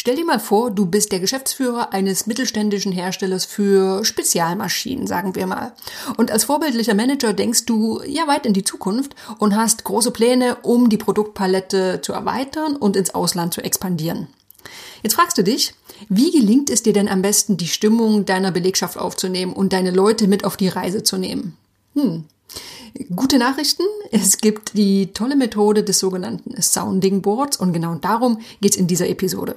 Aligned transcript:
Stell 0.00 0.16
dir 0.16 0.24
mal 0.24 0.40
vor, 0.40 0.70
du 0.70 0.86
bist 0.86 1.12
der 1.12 1.20
Geschäftsführer 1.20 1.92
eines 1.92 2.26
mittelständischen 2.26 2.90
Herstellers 2.90 3.44
für 3.44 4.02
Spezialmaschinen, 4.02 5.06
sagen 5.06 5.34
wir 5.34 5.46
mal. 5.46 5.74
Und 6.16 6.30
als 6.30 6.44
vorbildlicher 6.44 6.94
Manager 6.94 7.34
denkst 7.34 7.66
du 7.66 8.00
ja 8.06 8.26
weit 8.26 8.46
in 8.46 8.54
die 8.54 8.64
Zukunft 8.64 9.14
und 9.36 9.54
hast 9.54 9.84
große 9.84 10.10
Pläne, 10.10 10.56
um 10.62 10.88
die 10.88 10.96
Produktpalette 10.96 12.00
zu 12.00 12.14
erweitern 12.14 12.76
und 12.76 12.96
ins 12.96 13.14
Ausland 13.14 13.52
zu 13.52 13.60
expandieren. 13.60 14.28
Jetzt 15.02 15.16
fragst 15.16 15.36
du 15.36 15.44
dich, 15.44 15.74
wie 16.08 16.30
gelingt 16.30 16.70
es 16.70 16.82
dir 16.82 16.94
denn 16.94 17.06
am 17.06 17.20
besten, 17.20 17.58
die 17.58 17.68
Stimmung 17.68 18.24
deiner 18.24 18.52
Belegschaft 18.52 18.96
aufzunehmen 18.96 19.52
und 19.52 19.74
deine 19.74 19.90
Leute 19.90 20.28
mit 20.28 20.46
auf 20.46 20.56
die 20.56 20.68
Reise 20.68 21.02
zu 21.02 21.18
nehmen? 21.18 21.58
Hm. 21.94 22.24
Gute 23.14 23.38
Nachrichten, 23.38 23.84
es 24.12 24.38
gibt 24.38 24.78
die 24.78 25.08
tolle 25.12 25.36
Methode 25.36 25.84
des 25.84 25.98
sogenannten 25.98 26.60
Sounding 26.62 27.20
Boards 27.20 27.58
und 27.58 27.74
genau 27.74 27.96
darum 27.96 28.40
geht 28.62 28.72
es 28.72 28.78
in 28.78 28.86
dieser 28.86 29.10
Episode. 29.10 29.56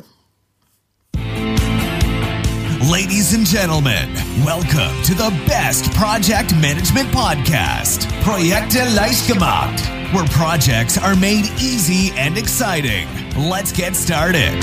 Ladies 2.91 3.33
and 3.33 3.47
gentlemen, 3.47 4.13
welcome 4.43 4.93
to 5.03 5.13
the 5.15 5.31
best 5.47 5.89
project 5.93 6.53
management 6.55 7.09
podcast, 7.13 8.09
Projekte 8.23 8.83
leicht 8.93 9.25
gemacht, 9.25 9.79
where 10.11 10.25
projects 10.25 10.97
are 10.97 11.15
made 11.15 11.45
easy 11.61 12.11
and 12.17 12.37
exciting. 12.37 13.07
Let's 13.37 13.71
get 13.71 13.95
started. 13.95 14.61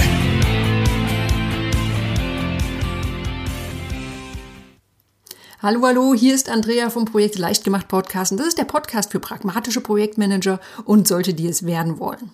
Hallo, 5.62 5.80
hallo, 5.87 6.12
hier 6.12 6.34
ist 6.34 6.51
Andrea 6.51 6.91
vom 6.91 7.07
Projekt 7.07 7.38
Leichtgemacht 7.38 7.88
Podcast 7.88 8.32
und 8.32 8.38
das 8.38 8.48
ist 8.48 8.59
der 8.59 8.65
Podcast 8.65 9.12
für 9.12 9.21
pragmatische 9.21 9.80
Projektmanager 9.80 10.60
und 10.84 11.09
solche, 11.09 11.32
die 11.32 11.48
es 11.48 11.65
werden 11.65 11.98
wollen. 11.98 12.30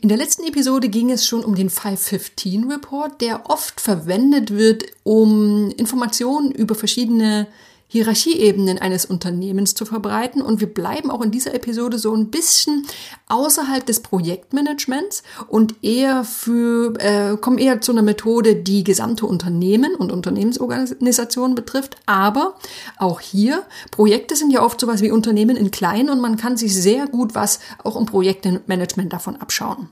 In 0.00 0.08
der 0.08 0.18
letzten 0.18 0.44
Episode 0.44 0.88
ging 0.88 1.10
es 1.10 1.26
schon 1.26 1.44
um 1.44 1.54
den 1.54 1.70
515 1.70 2.70
Report, 2.70 3.20
der 3.20 3.48
oft 3.48 3.80
verwendet 3.80 4.50
wird, 4.50 4.84
um 5.04 5.70
Informationen 5.76 6.50
über 6.50 6.74
verschiedene 6.74 7.46
Hierarchieebenen 7.88 8.78
eines 8.78 9.06
Unternehmens 9.06 9.74
zu 9.74 9.84
verbreiten. 9.84 10.42
Und 10.42 10.60
wir 10.60 10.72
bleiben 10.72 11.10
auch 11.10 11.22
in 11.22 11.30
dieser 11.30 11.54
Episode 11.54 11.98
so 11.98 12.14
ein 12.14 12.30
bisschen 12.30 12.86
außerhalb 13.28 13.86
des 13.86 14.00
Projektmanagements 14.00 15.22
und 15.48 15.82
eher 15.82 16.24
für, 16.24 16.94
äh, 16.98 17.36
kommen 17.36 17.58
eher 17.58 17.80
zu 17.80 17.92
einer 17.92 18.02
Methode, 18.02 18.56
die 18.56 18.84
gesamte 18.84 19.26
Unternehmen 19.26 19.94
und 19.94 20.12
Unternehmensorganisationen 20.12 21.54
betrifft. 21.54 21.96
Aber 22.06 22.56
auch 22.98 23.20
hier, 23.20 23.62
Projekte 23.90 24.36
sind 24.36 24.50
ja 24.50 24.62
oft 24.62 24.80
sowas 24.80 25.00
wie 25.00 25.10
Unternehmen 25.10 25.56
in 25.56 25.70
klein 25.70 26.10
und 26.10 26.20
man 26.20 26.36
kann 26.36 26.56
sich 26.56 26.74
sehr 26.74 27.06
gut 27.06 27.34
was 27.34 27.60
auch 27.84 27.96
im 27.96 28.06
Projektmanagement 28.06 29.12
davon 29.12 29.36
abschauen. 29.36 29.88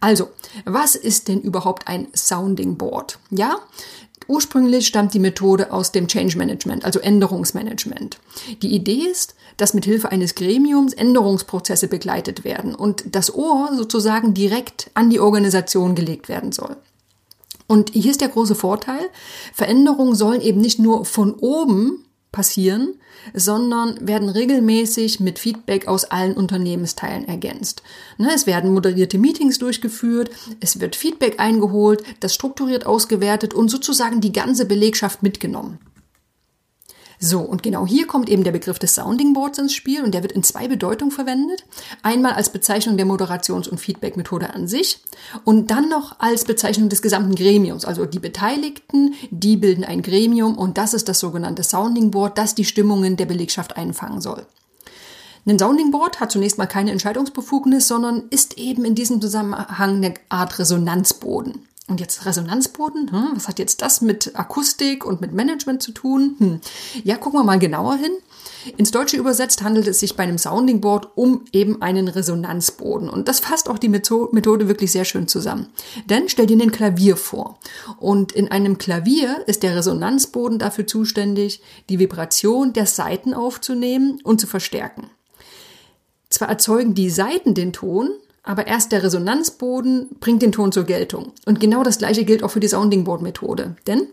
Also, 0.00 0.30
was 0.64 0.94
ist 0.94 1.28
denn 1.28 1.40
überhaupt 1.40 1.88
ein 1.88 2.08
Sounding 2.14 2.76
Board? 2.76 3.18
Ja, 3.30 3.58
Ursprünglich 4.28 4.86
stammt 4.86 5.14
die 5.14 5.20
Methode 5.20 5.72
aus 5.72 5.92
dem 5.92 6.08
Change 6.08 6.36
Management, 6.36 6.84
also 6.84 6.98
Änderungsmanagement. 6.98 8.18
Die 8.62 8.74
Idee 8.74 9.06
ist, 9.10 9.34
dass 9.56 9.74
mit 9.74 9.84
Hilfe 9.84 10.10
eines 10.10 10.34
Gremiums 10.34 10.92
Änderungsprozesse 10.94 11.88
begleitet 11.88 12.44
werden 12.44 12.74
und 12.74 13.04
das 13.14 13.34
Ohr 13.34 13.70
sozusagen 13.76 14.34
direkt 14.34 14.90
an 14.94 15.10
die 15.10 15.20
Organisation 15.20 15.94
gelegt 15.94 16.28
werden 16.28 16.52
soll. 16.52 16.76
Und 17.68 17.90
hier 17.90 18.10
ist 18.10 18.20
der 18.20 18.28
große 18.28 18.54
Vorteil, 18.54 19.10
Veränderungen 19.52 20.14
sollen 20.14 20.40
eben 20.40 20.60
nicht 20.60 20.78
nur 20.78 21.04
von 21.04 21.34
oben 21.34 22.05
passieren, 22.36 22.96
sondern 23.32 24.06
werden 24.06 24.28
regelmäßig 24.28 25.20
mit 25.20 25.38
Feedback 25.38 25.88
aus 25.88 26.04
allen 26.04 26.34
Unternehmensteilen 26.34 27.26
ergänzt. 27.26 27.82
Ne, 28.18 28.28
es 28.34 28.46
werden 28.46 28.74
moderierte 28.74 29.16
Meetings 29.16 29.58
durchgeführt, 29.58 30.28
es 30.60 30.78
wird 30.78 30.96
Feedback 30.96 31.40
eingeholt, 31.40 32.04
das 32.20 32.34
strukturiert 32.34 32.84
ausgewertet 32.84 33.54
und 33.54 33.70
sozusagen 33.70 34.20
die 34.20 34.34
ganze 34.34 34.66
Belegschaft 34.66 35.22
mitgenommen. 35.22 35.78
So, 37.18 37.40
und 37.40 37.62
genau 37.62 37.86
hier 37.86 38.06
kommt 38.06 38.28
eben 38.28 38.44
der 38.44 38.52
Begriff 38.52 38.78
des 38.78 38.94
Sounding 38.94 39.32
Boards 39.32 39.58
ins 39.58 39.72
Spiel 39.72 40.02
und 40.02 40.12
der 40.12 40.22
wird 40.22 40.32
in 40.32 40.42
zwei 40.42 40.68
Bedeutungen 40.68 41.12
verwendet. 41.12 41.64
Einmal 42.02 42.32
als 42.32 42.50
Bezeichnung 42.50 42.96
der 42.96 43.06
Moderations- 43.06 43.68
und 43.68 43.78
Feedback-Methode 43.78 44.52
an 44.52 44.68
sich 44.68 45.00
und 45.44 45.70
dann 45.70 45.88
noch 45.88 46.20
als 46.20 46.44
Bezeichnung 46.44 46.88
des 46.88 47.02
gesamten 47.02 47.34
Gremiums. 47.34 47.84
Also 47.84 48.04
die 48.04 48.18
Beteiligten, 48.18 49.14
die 49.30 49.56
bilden 49.56 49.84
ein 49.84 50.02
Gremium 50.02 50.58
und 50.58 50.76
das 50.76 50.94
ist 50.94 51.08
das 51.08 51.20
sogenannte 51.20 51.62
Sounding 51.62 52.10
Board, 52.10 52.36
das 52.36 52.54
die 52.54 52.64
Stimmungen 52.64 53.16
der 53.16 53.26
Belegschaft 53.26 53.76
einfangen 53.76 54.20
soll. 54.20 54.46
Ein 55.48 55.60
Sounding 55.60 55.92
Board 55.92 56.18
hat 56.18 56.32
zunächst 56.32 56.58
mal 56.58 56.66
keine 56.66 56.90
Entscheidungsbefugnis, 56.90 57.86
sondern 57.86 58.24
ist 58.30 58.58
eben 58.58 58.84
in 58.84 58.96
diesem 58.96 59.20
Zusammenhang 59.20 59.96
eine 59.96 60.14
Art 60.28 60.58
Resonanzboden. 60.58 61.65
Und 61.88 62.00
jetzt 62.00 62.26
Resonanzboden, 62.26 63.12
hm, 63.12 63.28
was 63.34 63.46
hat 63.46 63.60
jetzt 63.60 63.80
das 63.80 64.00
mit 64.00 64.34
Akustik 64.34 65.04
und 65.04 65.20
mit 65.20 65.32
Management 65.32 65.82
zu 65.82 65.92
tun? 65.92 66.34
Hm. 66.38 66.60
Ja, 67.04 67.16
gucken 67.16 67.38
wir 67.38 67.44
mal 67.44 67.60
genauer 67.60 67.96
hin. 67.96 68.12
Ins 68.76 68.90
Deutsche 68.90 69.16
übersetzt 69.16 69.62
handelt 69.62 69.86
es 69.86 70.00
sich 70.00 70.16
bei 70.16 70.24
einem 70.24 70.38
Sounding 70.38 70.80
Board 70.80 71.08
um 71.14 71.44
eben 71.52 71.82
einen 71.82 72.08
Resonanzboden. 72.08 73.08
Und 73.08 73.28
das 73.28 73.38
fasst 73.38 73.68
auch 73.68 73.78
die 73.78 73.88
Methode 73.88 74.68
wirklich 74.68 74.90
sehr 74.90 75.04
schön 75.04 75.28
zusammen. 75.28 75.68
Denn 76.06 76.28
stell 76.28 76.46
dir 76.46 76.60
ein 76.60 76.72
Klavier 76.72 77.16
vor. 77.16 77.60
Und 77.98 78.32
in 78.32 78.50
einem 78.50 78.78
Klavier 78.78 79.44
ist 79.46 79.62
der 79.62 79.76
Resonanzboden 79.76 80.58
dafür 80.58 80.88
zuständig, 80.88 81.62
die 81.88 82.00
Vibration 82.00 82.72
der 82.72 82.86
Saiten 82.86 83.34
aufzunehmen 83.34 84.18
und 84.24 84.40
zu 84.40 84.48
verstärken. 84.48 85.10
Zwar 86.28 86.48
erzeugen 86.48 86.94
die 86.94 87.10
Saiten 87.10 87.54
den 87.54 87.72
Ton, 87.72 88.10
aber 88.46 88.66
erst 88.66 88.92
der 88.92 89.02
Resonanzboden 89.02 90.08
bringt 90.20 90.40
den 90.40 90.52
Ton 90.52 90.72
zur 90.72 90.84
Geltung. 90.84 91.32
Und 91.44 91.60
genau 91.60 91.82
das 91.82 91.98
gleiche 91.98 92.24
gilt 92.24 92.42
auch 92.42 92.50
für 92.50 92.60
die 92.60 92.68
Sounding 92.68 93.04
Board 93.04 93.20
Methode. 93.20 93.76
Denn 93.86 94.06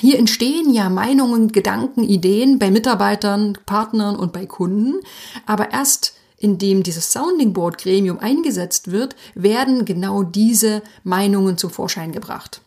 hier 0.00 0.18
entstehen 0.18 0.72
ja 0.72 0.88
Meinungen, 0.90 1.52
Gedanken, 1.52 2.02
Ideen 2.02 2.58
bei 2.58 2.70
Mitarbeitern, 2.70 3.56
Partnern 3.66 4.16
und 4.16 4.32
bei 4.32 4.46
Kunden, 4.46 5.00
aber 5.46 5.70
erst 5.72 6.14
indem 6.38 6.82
dieses 6.82 7.12
Sounding 7.12 7.52
Board 7.52 7.78
Gremium 7.78 8.18
eingesetzt 8.20 8.90
wird, 8.90 9.16
werden 9.34 9.84
genau 9.84 10.22
diese 10.22 10.82
Meinungen 11.02 11.58
zum 11.58 11.70
Vorschein 11.70 12.12
gebracht. 12.12 12.60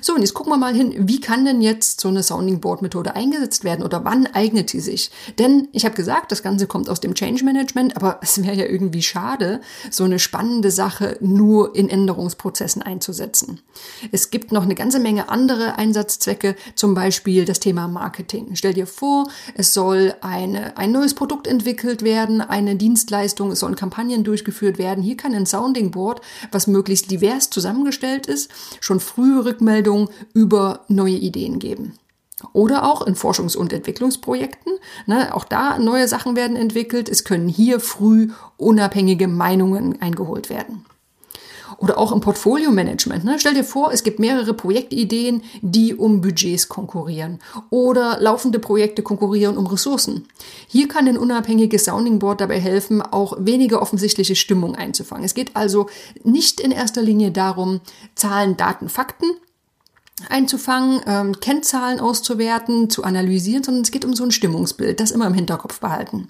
So, 0.00 0.14
und 0.14 0.20
jetzt 0.20 0.34
gucken 0.34 0.52
wir 0.52 0.58
mal 0.58 0.74
hin, 0.74 0.94
wie 0.96 1.20
kann 1.20 1.44
denn 1.44 1.60
jetzt 1.60 2.00
so 2.00 2.08
eine 2.08 2.22
Sounding 2.22 2.60
Board 2.60 2.82
Methode 2.82 3.14
eingesetzt 3.14 3.64
werden 3.64 3.84
oder 3.84 4.04
wann 4.04 4.26
eignet 4.26 4.70
sie 4.70 4.80
sich? 4.80 5.10
Denn 5.38 5.68
ich 5.72 5.84
habe 5.84 5.94
gesagt, 5.94 6.32
das 6.32 6.42
Ganze 6.42 6.66
kommt 6.66 6.88
aus 6.88 7.00
dem 7.00 7.14
Change 7.14 7.44
Management, 7.44 7.96
aber 7.96 8.18
es 8.22 8.42
wäre 8.42 8.54
ja 8.54 8.66
irgendwie 8.66 9.02
schade, 9.02 9.60
so 9.90 10.04
eine 10.04 10.18
spannende 10.18 10.70
Sache 10.70 11.16
nur 11.20 11.74
in 11.74 11.88
Änderungsprozessen 11.88 12.82
einzusetzen. 12.82 13.60
Es 14.12 14.30
gibt 14.30 14.52
noch 14.52 14.64
eine 14.64 14.74
ganze 14.74 14.98
Menge 14.98 15.28
andere 15.28 15.78
Einsatzzwecke, 15.78 16.56
zum 16.74 16.94
Beispiel 16.94 17.44
das 17.44 17.60
Thema 17.60 17.88
Marketing. 17.88 18.50
Stell 18.54 18.74
dir 18.74 18.86
vor, 18.86 19.28
es 19.54 19.72
soll 19.72 20.14
eine, 20.20 20.76
ein 20.76 20.92
neues 20.92 21.14
Produkt 21.14 21.46
entwickelt 21.46 22.02
werden, 22.02 22.40
eine 22.40 22.76
Dienstleistung, 22.76 23.50
es 23.52 23.60
sollen 23.60 23.76
Kampagnen 23.76 24.24
durchgeführt 24.24 24.78
werden. 24.78 25.02
Hier 25.02 25.16
kann 25.16 25.34
ein 25.34 25.46
Sounding 25.46 25.90
Board, 25.90 26.20
was 26.52 26.66
möglichst 26.66 27.10
divers 27.10 27.50
zusammengestellt 27.50 28.26
ist, 28.26 28.50
schon 28.80 29.00
frühe 29.00 29.44
Rückmeldungen 29.44 29.85
Rückmeldung 29.86 30.10
über 30.34 30.80
neue 30.88 31.16
Ideen 31.16 31.58
geben. 31.58 31.94
Oder 32.52 32.84
auch 32.84 33.06
in 33.06 33.14
Forschungs- 33.14 33.56
und 33.56 33.72
Entwicklungsprojekten. 33.72 34.74
Ne, 35.06 35.34
auch 35.34 35.44
da 35.44 35.78
neue 35.78 36.06
Sachen 36.06 36.36
werden 36.36 36.56
entwickelt. 36.56 37.08
Es 37.08 37.24
können 37.24 37.48
hier 37.48 37.80
früh 37.80 38.28
unabhängige 38.58 39.26
Meinungen 39.26 40.00
eingeholt 40.02 40.50
werden. 40.50 40.84
Oder 41.78 41.98
auch 41.98 42.12
im 42.12 42.20
Portfolio-Management. 42.20 43.24
Ne? 43.24 43.36
Stell 43.38 43.54
dir 43.54 43.64
vor, 43.64 43.92
es 43.92 44.02
gibt 44.02 44.18
mehrere 44.18 44.54
Projektideen, 44.54 45.42
die 45.62 45.94
um 45.94 46.20
Budgets 46.20 46.68
konkurrieren. 46.68 47.40
Oder 47.70 48.18
laufende 48.20 48.58
Projekte 48.58 49.02
konkurrieren 49.02 49.56
um 49.56 49.66
Ressourcen. 49.66 50.26
Hier 50.68 50.88
kann 50.88 51.08
ein 51.08 51.18
unabhängiges 51.18 51.84
Sounding 51.84 52.18
Board 52.18 52.40
dabei 52.40 52.60
helfen, 52.60 53.02
auch 53.02 53.36
weniger 53.38 53.82
offensichtliche 53.82 54.36
Stimmung 54.36 54.74
einzufangen. 54.74 55.24
Es 55.24 55.34
geht 55.34 55.56
also 55.56 55.88
nicht 56.22 56.60
in 56.60 56.70
erster 56.70 57.02
Linie 57.02 57.30
darum, 57.30 57.80
Zahlen, 58.14 58.56
Daten, 58.56 58.88
Fakten 58.88 59.26
einzufangen, 60.28 61.00
ähm, 61.06 61.40
Kennzahlen 61.40 62.00
auszuwerten, 62.00 62.90
zu 62.90 63.04
analysieren, 63.04 63.62
sondern 63.62 63.82
es 63.82 63.90
geht 63.90 64.04
um 64.04 64.14
so 64.14 64.24
ein 64.24 64.30
Stimmungsbild, 64.30 65.00
das 65.00 65.10
immer 65.10 65.26
im 65.26 65.34
Hinterkopf 65.34 65.80
behalten. 65.80 66.28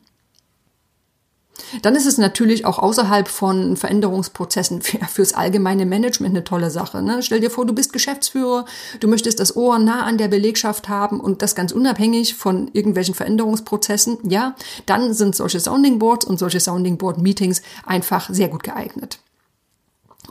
Dann 1.83 1.97
ist 1.97 2.07
es 2.07 2.19
natürlich 2.19 2.65
auch 2.65 2.79
außerhalb 2.79 3.29
von 3.29 3.77
Veränderungsprozessen 3.77 4.83
für, 4.83 4.99
fürs 5.07 5.33
allgemeine 5.33 5.87
Management 5.87 6.35
eine 6.35 6.45
tolle 6.45 6.71
Sache. 6.71 7.03
Ne? 7.03 7.23
Stell 7.23 7.41
dir 7.41 7.51
vor, 7.51 7.67
du 7.67 7.73
bist 7.73 7.93
Geschäftsführer, 7.93 8.67
du 9.01 9.09
möchtest 9.09 9.41
das 9.41 9.57
Ohr 9.57 9.79
nah 9.79 10.03
an 10.05 10.19
der 10.19 10.29
Belegschaft 10.29 10.89
haben 10.89 11.19
und 11.19 11.43
das 11.43 11.55
ganz 11.55 11.73
unabhängig 11.73 12.35
von 12.35 12.71
irgendwelchen 12.73 13.15
Veränderungsprozessen. 13.15 14.19
Ja, 14.29 14.55
dann 14.87 15.15
sind 15.15 15.35
solche 15.35 15.61
Sounding 15.61 15.99
Boards 15.99 16.27
und 16.27 16.39
solche 16.39 16.61
Sounding 16.61 16.99
Board 16.99 17.19
Meetings 17.19 17.63
einfach 17.85 18.29
sehr 18.31 18.49
gut 18.49 18.63
geeignet. 18.63 19.19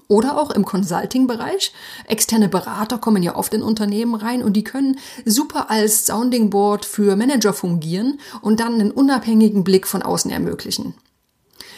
Oder 0.08 0.40
auch 0.40 0.52
im 0.52 0.66
Consulting-Bereich. 0.66 1.72
Externe 2.08 2.50
Berater 2.50 2.98
kommen 2.98 3.24
ja 3.24 3.36
oft 3.36 3.54
in 3.54 3.64
Unternehmen 3.64 4.16
rein 4.16 4.44
und 4.44 4.54
die 4.54 4.64
können 4.64 4.98
super 5.26 5.70
als 5.70 6.06
Sounding 6.06 6.50
Board 6.50 6.86
für 6.86 7.16
Manager 7.16 7.54
fungieren 7.54 8.20
und 8.42 8.60
dann 8.60 8.76
einen 8.76 8.92
unabhängigen 8.92 9.64
Blick 9.64 9.88
von 9.88 10.02
außen 10.02 10.32
ermöglichen. 10.32 10.94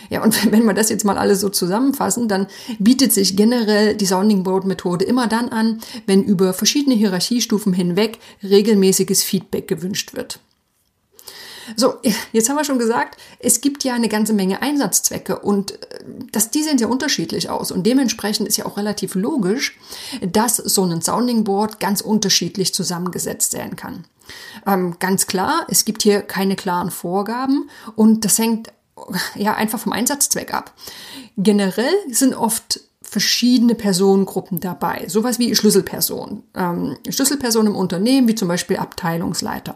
Ja, 0.09 0.23
und 0.23 0.51
wenn 0.51 0.65
wir 0.65 0.73
das 0.73 0.89
jetzt 0.89 1.05
mal 1.05 1.17
alles 1.17 1.41
so 1.41 1.49
zusammenfassen, 1.49 2.27
dann 2.27 2.47
bietet 2.79 3.13
sich 3.13 3.35
generell 3.35 3.95
die 3.95 4.05
Sounding 4.05 4.43
Board 4.43 4.65
Methode 4.65 5.05
immer 5.05 5.27
dann 5.27 5.49
an, 5.49 5.79
wenn 6.05 6.23
über 6.23 6.53
verschiedene 6.53 6.95
Hierarchiestufen 6.95 7.73
hinweg 7.73 8.19
regelmäßiges 8.43 9.23
Feedback 9.23 9.67
gewünscht 9.67 10.13
wird. 10.15 10.39
So, 11.75 11.95
jetzt 12.31 12.49
haben 12.49 12.55
wir 12.55 12.63
schon 12.63 12.79
gesagt, 12.79 13.19
es 13.39 13.61
gibt 13.61 13.83
ja 13.83 13.93
eine 13.93 14.09
ganze 14.09 14.33
Menge 14.33 14.61
Einsatzzwecke 14.61 15.39
und 15.39 15.71
äh, 15.71 15.99
das, 16.31 16.51
die 16.51 16.63
sehen 16.63 16.77
ja 16.77 16.87
unterschiedlich 16.87 17.49
aus 17.49 17.71
und 17.71 17.85
dementsprechend 17.85 18.47
ist 18.47 18.57
ja 18.57 18.65
auch 18.65 18.77
relativ 18.77 19.15
logisch, 19.15 19.77
dass 20.21 20.57
so 20.57 20.83
ein 20.83 21.01
Sounding 21.01 21.43
Board 21.43 21.79
ganz 21.79 22.01
unterschiedlich 22.01 22.73
zusammengesetzt 22.73 23.51
sein 23.51 23.75
kann. 23.75 24.05
Ähm, 24.65 24.97
ganz 24.99 25.27
klar, 25.27 25.65
es 25.69 25.85
gibt 25.85 26.03
hier 26.03 26.21
keine 26.21 26.55
klaren 26.55 26.91
Vorgaben 26.91 27.69
und 27.95 28.25
das 28.25 28.37
hängt 28.39 28.71
ja 29.35 29.55
einfach 29.55 29.79
vom 29.79 29.93
Einsatzzweck 29.93 30.53
ab. 30.53 30.73
Generell 31.37 31.93
sind 32.09 32.33
oft 32.33 32.81
verschiedene 33.09 33.73
Personengruppen 33.73 34.59
dabei. 34.59 35.05
Sowas 35.07 35.39
wie 35.39 35.55
Schlüsselpersonen. 35.55 36.43
Ähm, 36.53 36.97
Schlüsselpersonen 37.09 37.71
im 37.71 37.77
Unternehmen, 37.77 38.27
wie 38.27 38.35
zum 38.35 38.49
Beispiel 38.49 38.75
Abteilungsleiter. 38.75 39.75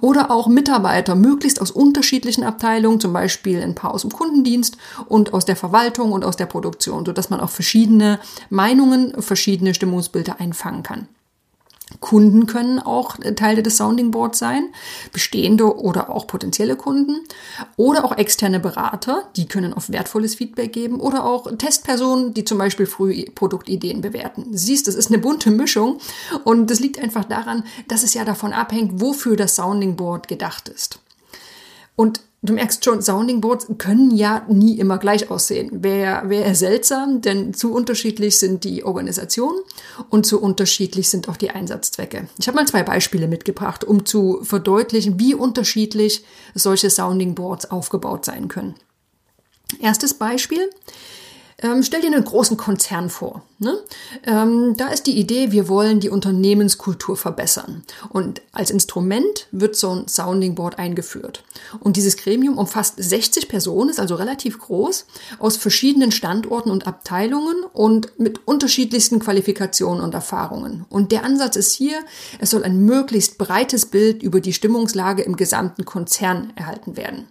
Oder 0.00 0.32
auch 0.32 0.48
Mitarbeiter, 0.48 1.14
möglichst 1.14 1.60
aus 1.60 1.70
unterschiedlichen 1.70 2.42
Abteilungen, 2.42 2.98
zum 2.98 3.12
Beispiel 3.12 3.62
ein 3.62 3.76
paar 3.76 3.94
aus 3.94 4.02
dem 4.02 4.10
Kundendienst 4.10 4.78
und 5.06 5.32
aus 5.32 5.44
der 5.44 5.54
Verwaltung 5.54 6.10
und 6.10 6.24
aus 6.24 6.36
der 6.36 6.46
Produktion, 6.46 7.06
sodass 7.06 7.30
man 7.30 7.40
auch 7.40 7.50
verschiedene 7.50 8.18
Meinungen, 8.50 9.22
verschiedene 9.22 9.74
Stimmungsbilder 9.74 10.40
einfangen 10.40 10.82
kann. 10.82 11.06
Kunden 12.00 12.46
können 12.46 12.78
auch 12.78 13.16
Teile 13.36 13.62
des 13.62 13.76
Sounding 13.76 14.10
Boards 14.10 14.38
sein, 14.38 14.68
bestehende 15.12 15.76
oder 15.78 16.10
auch 16.10 16.26
potenzielle 16.26 16.76
Kunden 16.76 17.20
oder 17.76 18.04
auch 18.04 18.16
externe 18.16 18.60
Berater, 18.60 19.28
die 19.36 19.46
können 19.46 19.72
oft 19.72 19.92
wertvolles 19.92 20.34
Feedback 20.34 20.72
geben 20.72 21.00
oder 21.00 21.24
auch 21.24 21.50
Testpersonen, 21.56 22.34
die 22.34 22.44
zum 22.44 22.58
Beispiel 22.58 22.86
früh 22.86 23.24
Produktideen 23.34 24.00
bewerten. 24.00 24.46
Siehst, 24.52 24.88
das 24.88 24.94
ist 24.94 25.08
eine 25.08 25.18
bunte 25.18 25.50
Mischung 25.50 25.98
und 26.44 26.70
das 26.70 26.80
liegt 26.80 26.98
einfach 26.98 27.24
daran, 27.24 27.64
dass 27.88 28.02
es 28.02 28.14
ja 28.14 28.24
davon 28.24 28.52
abhängt, 28.52 29.00
wofür 29.00 29.36
das 29.36 29.56
Sounding 29.56 29.96
Board 29.96 30.28
gedacht 30.28 30.68
ist. 30.68 30.98
Und 31.96 32.20
Du 32.44 32.52
merkst 32.54 32.84
schon, 32.84 33.00
Sounding 33.02 33.40
Boards 33.40 33.68
können 33.78 34.10
ja 34.10 34.44
nie 34.48 34.76
immer 34.80 34.98
gleich 34.98 35.30
aussehen. 35.30 35.84
Wäre 35.84 36.28
wär 36.28 36.56
seltsam, 36.56 37.20
denn 37.20 37.54
zu 37.54 37.72
unterschiedlich 37.72 38.36
sind 38.40 38.64
die 38.64 38.82
Organisationen 38.82 39.60
und 40.10 40.26
zu 40.26 40.42
unterschiedlich 40.42 41.08
sind 41.08 41.28
auch 41.28 41.36
die 41.36 41.50
Einsatzzwecke. 41.50 42.26
Ich 42.40 42.48
habe 42.48 42.56
mal 42.56 42.66
zwei 42.66 42.82
Beispiele 42.82 43.28
mitgebracht, 43.28 43.84
um 43.84 44.04
zu 44.04 44.40
verdeutlichen, 44.42 45.20
wie 45.20 45.36
unterschiedlich 45.36 46.24
solche 46.52 46.90
Sounding 46.90 47.36
Boards 47.36 47.70
aufgebaut 47.70 48.24
sein 48.24 48.48
können. 48.48 48.74
Erstes 49.80 50.14
Beispiel. 50.14 50.68
Ähm, 51.62 51.82
stell 51.82 52.00
dir 52.00 52.08
einen 52.08 52.24
großen 52.24 52.56
Konzern 52.56 53.08
vor. 53.08 53.42
Ne? 53.58 53.78
Ähm, 54.24 54.74
da 54.76 54.88
ist 54.88 55.06
die 55.06 55.16
Idee, 55.18 55.52
wir 55.52 55.68
wollen 55.68 56.00
die 56.00 56.08
Unternehmenskultur 56.10 57.16
verbessern. 57.16 57.84
Und 58.08 58.42
als 58.50 58.70
Instrument 58.70 59.46
wird 59.52 59.76
so 59.76 59.90
ein 59.90 60.08
Sounding 60.08 60.56
Board 60.56 60.78
eingeführt. 60.78 61.44
Und 61.78 61.96
dieses 61.96 62.16
Gremium 62.16 62.58
umfasst 62.58 62.94
60 62.98 63.48
Personen, 63.48 63.90
ist 63.90 64.00
also 64.00 64.16
relativ 64.16 64.58
groß, 64.58 65.06
aus 65.38 65.56
verschiedenen 65.56 66.10
Standorten 66.10 66.70
und 66.70 66.88
Abteilungen 66.88 67.64
und 67.72 68.18
mit 68.18 68.46
unterschiedlichsten 68.48 69.20
Qualifikationen 69.20 70.02
und 70.02 70.14
Erfahrungen. 70.14 70.84
Und 70.88 71.12
der 71.12 71.24
Ansatz 71.24 71.54
ist 71.54 71.72
hier, 71.72 72.00
es 72.40 72.50
soll 72.50 72.64
ein 72.64 72.84
möglichst 72.84 73.38
breites 73.38 73.86
Bild 73.86 74.22
über 74.22 74.40
die 74.40 74.52
Stimmungslage 74.52 75.22
im 75.22 75.36
gesamten 75.36 75.84
Konzern 75.84 76.52
erhalten 76.56 76.96
werden. 76.96 77.28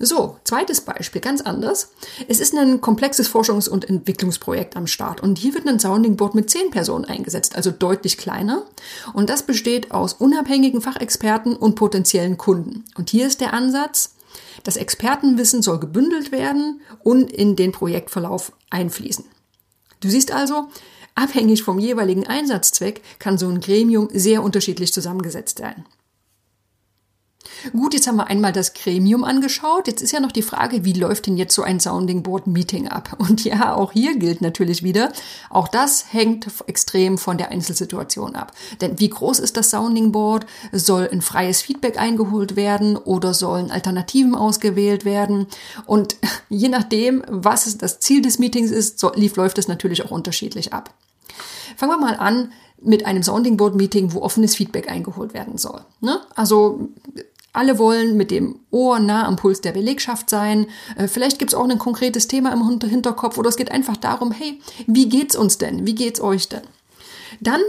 So, 0.00 0.36
zweites 0.44 0.80
Beispiel, 0.82 1.20
ganz 1.20 1.40
anders. 1.40 1.90
Es 2.28 2.38
ist 2.38 2.54
ein 2.54 2.80
komplexes 2.80 3.28
Forschungs- 3.28 3.68
und 3.68 3.88
Entwicklungsprojekt 3.88 4.76
am 4.76 4.86
Start 4.86 5.20
und 5.20 5.38
hier 5.38 5.54
wird 5.54 5.66
ein 5.66 5.80
Sounding 5.80 6.16
Board 6.16 6.36
mit 6.36 6.48
zehn 6.50 6.70
Personen 6.70 7.04
eingesetzt, 7.04 7.56
also 7.56 7.72
deutlich 7.72 8.16
kleiner. 8.16 8.64
Und 9.12 9.28
das 9.28 9.42
besteht 9.42 9.90
aus 9.90 10.12
unabhängigen 10.12 10.80
Fachexperten 10.80 11.56
und 11.56 11.74
potenziellen 11.74 12.38
Kunden. 12.38 12.84
Und 12.96 13.10
hier 13.10 13.26
ist 13.26 13.40
der 13.40 13.52
Ansatz, 13.52 14.14
das 14.62 14.76
Expertenwissen 14.76 15.62
soll 15.62 15.80
gebündelt 15.80 16.30
werden 16.30 16.80
und 17.02 17.32
in 17.32 17.56
den 17.56 17.72
Projektverlauf 17.72 18.52
einfließen. 18.70 19.24
Du 20.00 20.08
siehst 20.08 20.30
also, 20.30 20.68
abhängig 21.16 21.64
vom 21.64 21.80
jeweiligen 21.80 22.26
Einsatzzweck 22.26 23.02
kann 23.18 23.36
so 23.36 23.48
ein 23.48 23.60
Gremium 23.60 24.08
sehr 24.12 24.44
unterschiedlich 24.44 24.92
zusammengesetzt 24.92 25.58
sein. 25.58 25.84
Gut, 27.72 27.94
jetzt 27.94 28.06
haben 28.06 28.16
wir 28.16 28.26
einmal 28.26 28.52
das 28.52 28.74
Gremium 28.74 29.24
angeschaut. 29.24 29.86
Jetzt 29.86 30.02
ist 30.02 30.12
ja 30.12 30.20
noch 30.20 30.32
die 30.32 30.42
Frage, 30.42 30.84
wie 30.84 30.92
läuft 30.92 31.26
denn 31.26 31.36
jetzt 31.36 31.54
so 31.54 31.62
ein 31.62 31.80
Sounding 31.80 32.22
Board 32.22 32.46
Meeting 32.46 32.88
ab? 32.88 33.16
Und 33.18 33.44
ja, 33.44 33.74
auch 33.74 33.92
hier 33.92 34.16
gilt 34.18 34.40
natürlich 34.40 34.82
wieder, 34.82 35.12
auch 35.50 35.68
das 35.68 36.12
hängt 36.12 36.46
extrem 36.66 37.16
von 37.18 37.38
der 37.38 37.50
Einzelsituation 37.50 38.36
ab. 38.36 38.52
Denn 38.80 38.98
wie 38.98 39.08
groß 39.08 39.38
ist 39.38 39.56
das 39.56 39.70
Sounding 39.70 40.12
Board? 40.12 40.46
Soll 40.72 41.08
ein 41.10 41.22
freies 41.22 41.62
Feedback 41.62 41.98
eingeholt 41.98 42.56
werden 42.56 42.96
oder 42.96 43.34
sollen 43.34 43.70
Alternativen 43.70 44.34
ausgewählt 44.34 45.04
werden? 45.04 45.46
Und 45.86 46.16
je 46.48 46.68
nachdem, 46.68 47.22
was 47.28 47.78
das 47.78 48.00
Ziel 48.00 48.22
des 48.22 48.38
Meetings 48.38 48.70
ist, 48.70 49.02
läuft 49.02 49.58
es 49.58 49.68
natürlich 49.68 50.04
auch 50.04 50.10
unterschiedlich 50.10 50.72
ab. 50.72 50.92
Fangen 51.76 51.92
wir 51.92 51.98
mal 51.98 52.16
an 52.16 52.52
mit 52.80 53.06
einem 53.06 53.22
Sounding 53.22 53.56
Board 53.56 53.74
Meeting, 53.74 54.12
wo 54.12 54.20
offenes 54.20 54.54
Feedback 54.54 54.90
eingeholt 54.90 55.34
werden 55.34 55.58
soll. 55.58 55.80
Ne? 56.00 56.20
Also 56.34 56.88
alle 57.52 57.78
wollen 57.78 58.16
mit 58.16 58.30
dem 58.30 58.60
Ohr 58.70 59.00
nah 59.00 59.26
am 59.26 59.36
Puls 59.36 59.60
der 59.60 59.72
Belegschaft 59.72 60.30
sein. 60.30 60.66
Äh, 60.96 61.08
vielleicht 61.08 61.38
gibt 61.38 61.52
es 61.52 61.58
auch 61.58 61.68
ein 61.68 61.78
konkretes 61.78 62.28
Thema 62.28 62.52
im 62.52 62.80
Hinterkopf 62.80 63.38
oder 63.38 63.48
es 63.48 63.56
geht 63.56 63.72
einfach 63.72 63.96
darum, 63.96 64.30
hey, 64.32 64.60
wie 64.86 65.08
geht's 65.08 65.34
uns 65.34 65.58
denn? 65.58 65.86
Wie 65.86 65.94
geht's 65.94 66.20
euch 66.20 66.48
denn? 66.48 66.62
Dann 67.40 67.60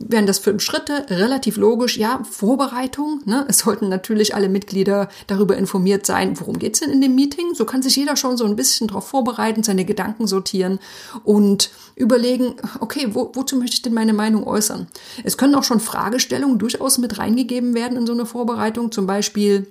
wären 0.00 0.26
das 0.26 0.38
fünf 0.38 0.62
Schritte, 0.62 1.06
relativ 1.10 1.56
logisch. 1.56 1.96
Ja, 1.96 2.22
Vorbereitung. 2.28 3.20
Ne? 3.24 3.44
Es 3.48 3.58
sollten 3.58 3.88
natürlich 3.88 4.34
alle 4.34 4.48
Mitglieder 4.48 5.08
darüber 5.26 5.56
informiert 5.56 6.06
sein, 6.06 6.38
worum 6.38 6.58
geht's 6.58 6.80
denn 6.80 6.90
in 6.90 7.00
dem 7.00 7.14
Meeting. 7.14 7.54
So 7.54 7.64
kann 7.64 7.82
sich 7.82 7.96
jeder 7.96 8.16
schon 8.16 8.36
so 8.36 8.44
ein 8.44 8.56
bisschen 8.56 8.88
darauf 8.88 9.08
vorbereiten, 9.08 9.62
seine 9.62 9.84
Gedanken 9.84 10.26
sortieren 10.26 10.78
und 11.24 11.70
überlegen, 11.96 12.54
okay, 12.80 13.08
wo, 13.12 13.30
wozu 13.34 13.56
möchte 13.56 13.74
ich 13.74 13.82
denn 13.82 13.94
meine 13.94 14.12
Meinung 14.12 14.46
äußern? 14.46 14.86
Es 15.24 15.36
können 15.36 15.54
auch 15.54 15.64
schon 15.64 15.80
Fragestellungen 15.80 16.58
durchaus 16.58 16.98
mit 16.98 17.18
reingegeben 17.18 17.74
werden 17.74 17.98
in 17.98 18.06
so 18.06 18.12
eine 18.12 18.26
Vorbereitung. 18.26 18.92
Zum 18.92 19.06
Beispiel, 19.06 19.66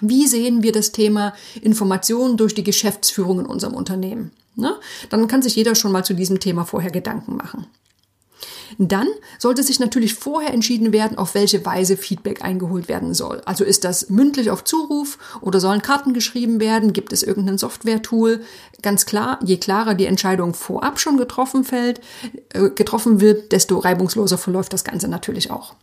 wie 0.00 0.26
sehen 0.26 0.62
wir 0.62 0.72
das 0.72 0.92
Thema 0.92 1.32
Informationen 1.62 2.36
durch 2.36 2.54
die 2.54 2.64
Geschäftsführung 2.64 3.40
in 3.40 3.46
unserem 3.46 3.74
Unternehmen? 3.74 4.32
Ne? 4.54 4.74
Dann 5.10 5.28
kann 5.28 5.42
sich 5.42 5.56
jeder 5.56 5.74
schon 5.74 5.92
mal 5.92 6.04
zu 6.04 6.14
diesem 6.14 6.40
Thema 6.40 6.64
vorher 6.64 6.90
Gedanken 6.90 7.36
machen. 7.36 7.66
Dann 8.78 9.08
sollte 9.38 9.62
sich 9.62 9.80
natürlich 9.80 10.14
vorher 10.14 10.52
entschieden 10.52 10.92
werden, 10.92 11.18
auf 11.18 11.34
welche 11.34 11.64
Weise 11.64 11.96
Feedback 11.96 12.42
eingeholt 12.42 12.88
werden 12.88 13.14
soll. 13.14 13.42
Also 13.44 13.64
ist 13.64 13.84
das 13.84 14.10
mündlich 14.10 14.50
auf 14.50 14.64
Zuruf 14.64 15.18
oder 15.40 15.60
sollen 15.60 15.82
Karten 15.82 16.14
geschrieben 16.14 16.60
werden? 16.60 16.92
Gibt 16.92 17.12
es 17.12 17.22
irgendein 17.22 17.58
Software-Tool? 17.58 18.42
Ganz 18.82 19.06
klar, 19.06 19.38
je 19.44 19.56
klarer 19.56 19.94
die 19.94 20.06
Entscheidung 20.06 20.54
vorab 20.54 21.00
schon 21.00 21.16
getroffen 21.16 21.64
fällt, 21.64 22.00
äh, 22.52 22.70
getroffen 22.70 23.20
wird, 23.20 23.52
desto 23.52 23.78
reibungsloser 23.78 24.38
verläuft 24.38 24.72
das 24.72 24.84
Ganze 24.84 25.08
natürlich 25.08 25.50
auch. 25.50 25.74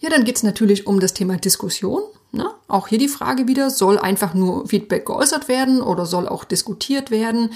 Ja, 0.00 0.08
dann 0.08 0.24
geht's 0.24 0.42
natürlich 0.42 0.86
um 0.86 0.98
das 0.98 1.14
Thema 1.14 1.36
Diskussion. 1.36 2.02
Ne? 2.32 2.48
Auch 2.68 2.88
hier 2.88 2.98
die 2.98 3.08
Frage 3.08 3.48
wieder, 3.48 3.70
soll 3.70 3.98
einfach 3.98 4.34
nur 4.34 4.66
Feedback 4.66 5.04
geäußert 5.04 5.48
werden 5.48 5.82
oder 5.82 6.06
soll 6.06 6.28
auch 6.28 6.44
diskutiert 6.44 7.10
werden? 7.10 7.50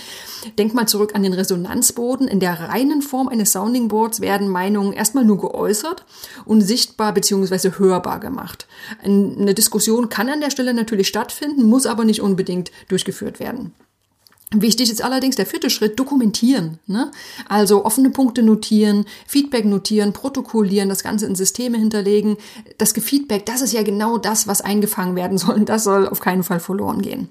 Denk 0.59 0.75
mal 0.75 0.87
zurück 0.87 1.15
an 1.15 1.23
den 1.23 1.33
Resonanzboden. 1.33 2.27
In 2.27 2.41
der 2.41 2.59
reinen 2.59 3.01
Form 3.01 3.29
eines 3.29 3.53
Sounding 3.53 3.89
Boards 3.89 4.21
werden 4.21 4.49
Meinungen 4.49 4.93
erstmal 4.93 5.25
nur 5.25 5.39
geäußert 5.39 6.05
und 6.45 6.61
sichtbar 6.61 7.15
bzw. 7.15 7.79
hörbar 7.79 8.19
gemacht. 8.19 8.67
Eine 9.03 9.55
Diskussion 9.55 10.09
kann 10.09 10.29
an 10.29 10.41
der 10.41 10.51
Stelle 10.51 10.75
natürlich 10.75 11.09
stattfinden, 11.09 11.63
muss 11.63 11.87
aber 11.87 12.05
nicht 12.05 12.21
unbedingt 12.21 12.73
durchgeführt 12.89 13.41
werden. 13.41 13.73
Wichtig 14.55 14.91
ist 14.91 15.03
allerdings 15.03 15.37
der 15.37 15.47
vierte 15.47 15.71
Schritt, 15.71 15.99
dokumentieren. 15.99 16.79
Ne? 16.87 17.11
Also 17.49 17.85
offene 17.85 18.11
Punkte 18.11 18.43
notieren, 18.43 19.05
Feedback 19.27 19.65
notieren, 19.65 20.13
protokollieren, 20.13 20.89
das 20.89 21.03
Ganze 21.03 21.27
in 21.27 21.35
Systeme 21.35 21.79
hinterlegen. 21.79 22.37
Das 22.79 22.93
Feedback, 22.93 23.47
das 23.47 23.63
ist 23.63 23.73
ja 23.73 23.83
genau 23.83 24.19
das, 24.19 24.47
was 24.47 24.61
eingefangen 24.61 25.17
werden 25.17 25.39
soll. 25.39 25.65
Das 25.65 25.85
soll 25.85 26.09
auf 26.09 26.21
keinen 26.21 26.43
Fall 26.43 26.61
verloren 26.61 27.03
gehen. 27.03 27.29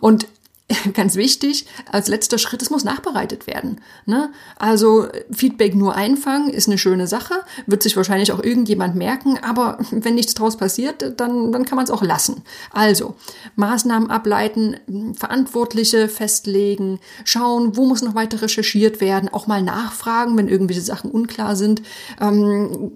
Und 0.00 0.26
ganz 0.94 1.14
wichtig, 1.14 1.64
als 1.92 2.08
letzter 2.08 2.38
Schritt, 2.38 2.60
es 2.60 2.70
muss 2.70 2.82
nachbereitet 2.82 3.46
werden. 3.46 3.80
Ne? 4.04 4.30
Also 4.56 5.06
Feedback 5.30 5.76
nur 5.76 5.94
einfangen 5.94 6.50
ist 6.50 6.66
eine 6.66 6.78
schöne 6.78 7.06
Sache, 7.06 7.34
wird 7.66 7.84
sich 7.84 7.96
wahrscheinlich 7.96 8.32
auch 8.32 8.42
irgendjemand 8.42 8.96
merken, 8.96 9.38
aber 9.42 9.78
wenn 9.92 10.16
nichts 10.16 10.34
draus 10.34 10.56
passiert, 10.56 11.20
dann, 11.20 11.52
dann 11.52 11.64
kann 11.64 11.76
man 11.76 11.84
es 11.84 11.90
auch 11.90 12.02
lassen. 12.02 12.42
Also 12.72 13.14
Maßnahmen 13.54 14.10
ableiten, 14.10 14.76
Verantwortliche 15.16 16.08
festlegen, 16.08 16.98
schauen, 17.24 17.76
wo 17.76 17.86
muss 17.86 18.02
noch 18.02 18.16
weiter 18.16 18.42
recherchiert 18.42 19.00
werden, 19.00 19.28
auch 19.28 19.46
mal 19.46 19.62
nachfragen, 19.62 20.36
wenn 20.36 20.48
irgendwelche 20.48 20.82
Sachen 20.82 21.12
unklar 21.12 21.54
sind. 21.54 21.82
Ähm, 22.20 22.90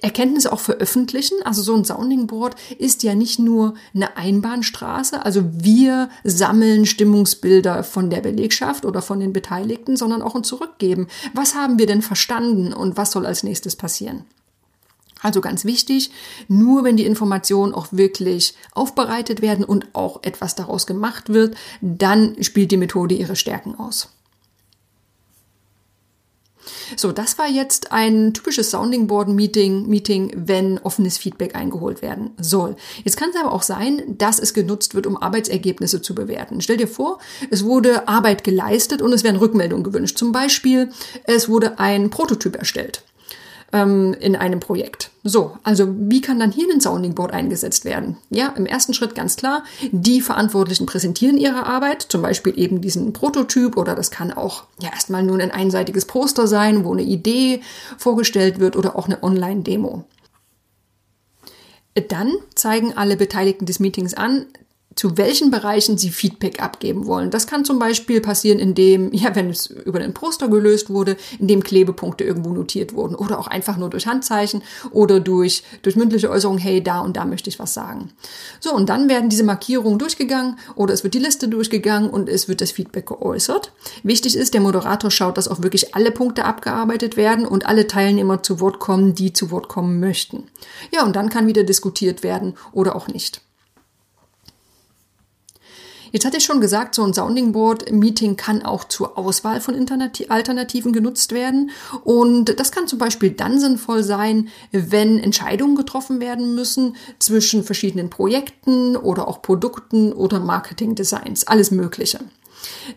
Erkenntnisse 0.00 0.52
auch 0.52 0.60
veröffentlichen. 0.60 1.36
Also 1.44 1.62
so 1.62 1.74
ein 1.74 1.84
Sounding 1.84 2.26
Board 2.26 2.56
ist 2.78 3.02
ja 3.02 3.14
nicht 3.14 3.38
nur 3.38 3.74
eine 3.94 4.16
Einbahnstraße, 4.16 5.24
also 5.24 5.42
wir 5.52 6.08
sammeln 6.24 6.86
Stimmen 6.86 7.09
Stimmungsbilder 7.10 7.82
von 7.82 8.08
der 8.08 8.20
Belegschaft 8.20 8.84
oder 8.84 9.02
von 9.02 9.18
den 9.18 9.32
Beteiligten, 9.32 9.96
sondern 9.96 10.22
auch 10.22 10.36
ein 10.36 10.44
Zurückgeben. 10.44 11.08
Was 11.34 11.56
haben 11.56 11.78
wir 11.78 11.86
denn 11.86 12.02
verstanden 12.02 12.72
und 12.72 12.96
was 12.96 13.10
soll 13.10 13.26
als 13.26 13.42
nächstes 13.42 13.74
passieren? 13.74 14.24
Also 15.20 15.40
ganz 15.40 15.64
wichtig, 15.64 16.12
nur 16.46 16.84
wenn 16.84 16.96
die 16.96 17.04
Informationen 17.04 17.74
auch 17.74 17.88
wirklich 17.90 18.54
aufbereitet 18.72 19.42
werden 19.42 19.64
und 19.64 19.88
auch 19.92 20.20
etwas 20.22 20.54
daraus 20.54 20.86
gemacht 20.86 21.30
wird, 21.30 21.56
dann 21.80 22.40
spielt 22.42 22.70
die 22.70 22.76
Methode 22.76 23.16
ihre 23.16 23.36
Stärken 23.36 23.74
aus. 23.74 24.08
So, 26.96 27.12
das 27.12 27.38
war 27.38 27.48
jetzt 27.48 27.92
ein 27.92 28.34
typisches 28.34 28.70
Sounding 28.70 29.06
Board 29.06 29.28
Meeting, 29.28 29.86
Meeting, 29.88 30.32
wenn 30.36 30.78
offenes 30.78 31.18
Feedback 31.18 31.54
eingeholt 31.54 32.02
werden 32.02 32.30
soll. 32.38 32.76
Jetzt 33.04 33.16
kann 33.16 33.30
es 33.30 33.36
aber 33.36 33.52
auch 33.52 33.62
sein, 33.62 34.02
dass 34.18 34.38
es 34.38 34.54
genutzt 34.54 34.94
wird, 34.94 35.06
um 35.06 35.16
Arbeitsergebnisse 35.16 36.02
zu 36.02 36.14
bewerten. 36.14 36.60
Stell 36.60 36.76
dir 36.76 36.88
vor, 36.88 37.18
es 37.50 37.64
wurde 37.64 38.08
Arbeit 38.08 38.44
geleistet 38.44 39.02
und 39.02 39.12
es 39.12 39.24
werden 39.24 39.36
Rückmeldungen 39.36 39.84
gewünscht. 39.84 40.18
Zum 40.18 40.32
Beispiel, 40.32 40.90
es 41.24 41.48
wurde 41.48 41.78
ein 41.78 42.10
Prototyp 42.10 42.56
erstellt 42.56 43.02
ähm, 43.72 44.14
in 44.18 44.36
einem 44.36 44.60
Projekt. 44.60 45.10
So, 45.22 45.56
also 45.62 45.86
wie 45.96 46.20
kann 46.20 46.38
dann 46.38 46.52
hier 46.52 46.66
ein 46.72 46.80
Sounding 46.80 47.14
Board 47.14 47.32
eingesetzt 47.32 47.84
werden? 47.84 48.16
Ja, 48.30 48.48
im 48.56 48.66
ersten 48.66 48.94
Schritt 48.94 49.14
ganz 49.14 49.36
klar, 49.36 49.64
die 49.92 50.20
Verantwortlichen 50.20 50.86
präsentieren 50.86 51.36
ihre 51.36 51.66
Arbeit, 51.66 52.02
zum 52.02 52.22
Beispiel 52.22 52.58
eben 52.58 52.80
diesen 52.80 53.12
Prototyp 53.12 53.76
oder 53.76 53.94
das 53.94 54.10
kann 54.10 54.32
auch 54.32 54.64
ja 54.80 54.90
erstmal 54.90 55.22
nur 55.22 55.38
ein 55.38 55.50
einseitiges 55.50 56.04
Poster 56.04 56.46
sein, 56.46 56.84
wo 56.84 56.92
eine 56.92 57.02
Idee 57.02 57.60
vorgestellt 57.98 58.60
wird 58.60 58.76
oder 58.76 58.96
auch 58.96 59.06
eine 59.06 59.22
Online-Demo. 59.22 60.04
Dann 62.08 62.32
zeigen 62.54 62.96
alle 62.96 63.16
Beteiligten 63.16 63.66
des 63.66 63.80
Meetings 63.80 64.14
an, 64.14 64.46
zu 65.00 65.16
welchen 65.16 65.50
Bereichen 65.50 65.96
sie 65.96 66.10
Feedback 66.10 66.62
abgeben 66.62 67.06
wollen. 67.06 67.30
Das 67.30 67.46
kann 67.46 67.64
zum 67.64 67.78
Beispiel 67.78 68.20
passieren, 68.20 68.58
indem, 68.58 69.14
ja, 69.14 69.34
wenn 69.34 69.48
es 69.48 69.68
über 69.68 69.98
den 69.98 70.12
Poster 70.12 70.48
gelöst 70.48 70.90
wurde, 70.90 71.16
indem 71.38 71.62
Klebepunkte 71.62 72.22
irgendwo 72.22 72.50
notiert 72.50 72.92
wurden 72.92 73.14
oder 73.14 73.38
auch 73.38 73.46
einfach 73.46 73.78
nur 73.78 73.88
durch 73.88 74.06
Handzeichen 74.06 74.62
oder 74.90 75.18
durch, 75.18 75.62
durch 75.80 75.96
mündliche 75.96 76.28
Äußerung, 76.28 76.58
hey, 76.58 76.84
da 76.84 77.00
und 77.00 77.16
da 77.16 77.24
möchte 77.24 77.48
ich 77.48 77.58
was 77.58 77.72
sagen. 77.72 78.12
So, 78.60 78.74
und 78.74 78.90
dann 78.90 79.08
werden 79.08 79.30
diese 79.30 79.42
Markierungen 79.42 79.98
durchgegangen 79.98 80.58
oder 80.74 80.92
es 80.92 81.02
wird 81.02 81.14
die 81.14 81.18
Liste 81.18 81.48
durchgegangen 81.48 82.10
und 82.10 82.28
es 82.28 82.46
wird 82.46 82.60
das 82.60 82.70
Feedback 82.70 83.06
geäußert. 83.06 83.72
Wichtig 84.02 84.36
ist, 84.36 84.52
der 84.52 84.60
Moderator 84.60 85.10
schaut, 85.10 85.38
dass 85.38 85.48
auch 85.48 85.62
wirklich 85.62 85.94
alle 85.94 86.10
Punkte 86.10 86.44
abgearbeitet 86.44 87.16
werden 87.16 87.46
und 87.46 87.64
alle 87.64 87.86
Teilnehmer 87.86 88.42
zu 88.42 88.60
Wort 88.60 88.80
kommen, 88.80 89.14
die 89.14 89.32
zu 89.32 89.50
Wort 89.50 89.68
kommen 89.68 89.98
möchten. 89.98 90.48
Ja, 90.92 91.06
und 91.06 91.16
dann 91.16 91.30
kann 91.30 91.46
wieder 91.46 91.64
diskutiert 91.64 92.22
werden 92.22 92.52
oder 92.74 92.94
auch 92.94 93.08
nicht. 93.08 93.40
Jetzt 96.12 96.24
hatte 96.24 96.38
ich 96.38 96.44
schon 96.44 96.60
gesagt, 96.60 96.94
so 96.94 97.04
ein 97.04 97.14
Sounding 97.14 97.52
Board 97.52 97.90
Meeting 97.92 98.36
kann 98.36 98.62
auch 98.62 98.84
zur 98.84 99.18
Auswahl 99.18 99.60
von 99.60 99.74
Alternativen 100.28 100.92
genutzt 100.92 101.32
werden. 101.32 101.70
Und 102.04 102.58
das 102.58 102.72
kann 102.72 102.88
zum 102.88 102.98
Beispiel 102.98 103.30
dann 103.30 103.60
sinnvoll 103.60 104.02
sein, 104.02 104.48
wenn 104.72 105.18
Entscheidungen 105.18 105.76
getroffen 105.76 106.20
werden 106.20 106.54
müssen 106.54 106.96
zwischen 107.18 107.64
verschiedenen 107.64 108.10
Projekten 108.10 108.96
oder 108.96 109.28
auch 109.28 109.42
Produkten 109.42 110.12
oder 110.12 110.40
Marketing 110.40 110.94
Designs. 110.94 111.46
Alles 111.46 111.70
Mögliche. 111.70 112.20